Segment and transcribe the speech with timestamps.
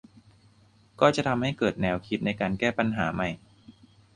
[0.99, 3.29] ก็จะทำให้เกิดแนวคิดในการแก้ปัญหาใหม่